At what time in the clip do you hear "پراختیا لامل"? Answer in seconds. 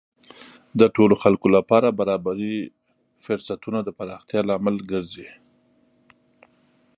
3.97-4.75